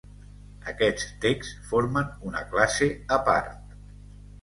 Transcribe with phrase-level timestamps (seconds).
[0.71, 3.83] Aquests texts formen una classe a part.